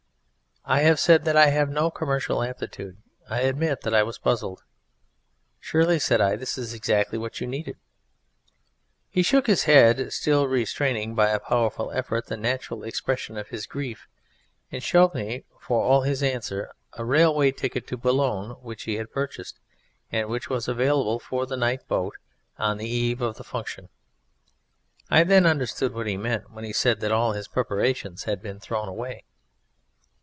I 0.63 0.81
have 0.81 0.99
said 0.99 1.25
that 1.25 1.35
I 1.35 1.47
have 1.47 1.71
no 1.71 1.89
commercial 1.89 2.43
aptitude; 2.43 2.95
I 3.27 3.41
admit 3.41 3.81
that 3.81 3.95
I 3.95 4.03
was 4.03 4.19
puzzled. 4.19 4.61
"Surely," 5.59 5.97
said 5.97 6.21
I, 6.21 6.35
"this 6.35 6.55
is 6.55 6.75
exactly 6.75 7.17
what 7.17 7.41
you 7.41 7.47
needed?" 7.47 7.77
He 9.09 9.23
shook 9.23 9.47
his 9.47 9.63
head, 9.63 10.13
still 10.13 10.47
restraining, 10.47 11.15
by 11.15 11.31
a 11.31 11.39
powerful 11.39 11.91
effort, 11.91 12.27
the 12.27 12.37
natural 12.37 12.83
expression 12.83 13.37
of 13.37 13.47
his 13.47 13.65
grief, 13.65 14.07
and 14.71 14.83
showed 14.83 15.15
me, 15.15 15.45
for 15.59 15.83
all 15.83 16.01
his 16.03 16.21
answer, 16.21 16.71
a 16.93 17.03
rail 17.03 17.33
way 17.33 17.51
ticket 17.51 17.87
to 17.87 17.97
Boulogne 17.97 18.51
which 18.61 18.83
he 18.83 18.97
had 18.97 19.11
purchased, 19.11 19.59
and 20.11 20.29
which 20.29 20.47
was 20.47 20.67
available 20.67 21.19
for 21.19 21.47
the 21.47 21.57
night 21.57 21.87
boat 21.87 22.17
on 22.59 22.77
the 22.77 22.87
eve 22.87 23.19
of 23.19 23.37
the 23.37 23.43
Function. 23.43 23.89
I 25.09 25.23
then 25.23 25.47
understood 25.47 25.91
what 25.95 26.05
he 26.05 26.17
meant 26.17 26.51
when 26.51 26.63
he 26.63 26.71
said 26.71 26.99
that 26.99 27.11
all 27.11 27.31
his 27.31 27.47
preparations 27.47 28.25
had 28.25 28.43
been 28.43 28.59
thrown 28.59 28.87
away. 28.87 29.23